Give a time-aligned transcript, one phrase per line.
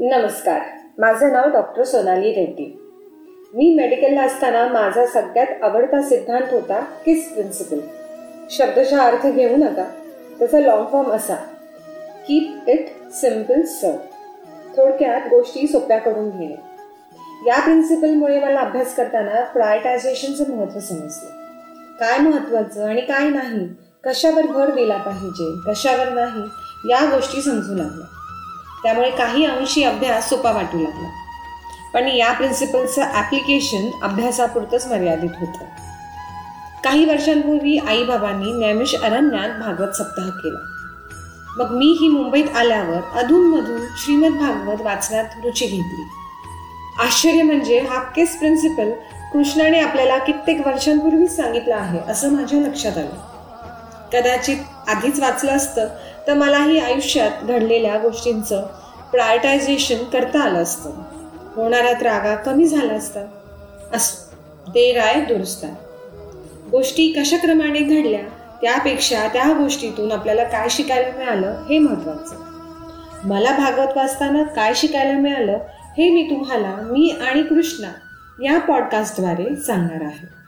[0.00, 0.60] नमस्कार.
[0.98, 2.78] माझं नाव डॉक्टर सोनाली रेड्डी.
[3.54, 7.78] मी मेडिकलला असताना माझा सगळ्यात आवडता सिद्धांत होता किस प्रिन्सिपल
[8.50, 9.84] शब्दशः अर्थ घेऊ नका
[10.38, 11.34] त्याचा लॉंग फॉर्म असा.
[12.28, 13.96] कीप इट सिंपल सर
[14.76, 16.54] थोडक्यात गोष्टी सोप्या करून घेणे
[17.46, 21.30] या प्रिन्सिपलमुळे मला अभ्यास करताना प्रायटायझेशनचं महत्त्व समजलं.
[22.00, 23.68] काय महत्त्वाचं आणि काय नाही
[24.06, 26.42] कशावर भर दिला पाहिजे कशावर नाही
[26.90, 28.06] या गोष्टी समजू लागल्या.
[28.82, 31.08] त्यामुळे काही अंशी अभ्यास सोपा वाटू लागला.
[31.94, 35.64] पण या प्रिन्सिपलचं ॲप्लिकेशन अभ्यासापुरतंच मर्यादित होतं.
[36.84, 40.58] काही वर्षांपूर्वी आईबाबांनी नैमिष अरण्यात भागवत सप्ताह केला.
[41.56, 46.08] मग मी ही मुंबईत आल्यावर अधूनमधून श्रीमद भागवत वाचण्यात रुची घेतली.
[47.00, 48.90] आश्चर्य म्हणजे हा केस प्रिन्सिपल
[49.32, 53.31] कृष्णाने आपल्याला कित्येक वर्षांपूर्वीच सांगितलं आहे असं माझ्या लक्षात आलं.
[54.12, 54.56] कदाचित
[54.88, 55.88] आधीच वाचलं असतं
[56.26, 58.66] तर मलाही आयुष्यात घडलेल्या गोष्टींचं
[59.12, 60.90] प्रायटायझेशन करता आलं असतं.
[61.56, 63.26] होणाऱ्या त्रागा कमी झाला असतात.
[63.92, 64.10] अस
[64.68, 65.64] ते राय दुरुस्त
[66.70, 68.20] गोष्टी कशाक्रमाने घडल्या
[68.62, 75.58] त्यापेक्षा त्या गोष्टीतून आपल्याला काय शिकायला मिळालं हे महत्वाचं मला भागवत वाचताना काय शिकायला मिळालं
[75.98, 77.88] हे मी तुम्हाला मी आणि कृष्णा
[78.44, 80.41] या पॉडकास्टद्वारे सांगणार आहे.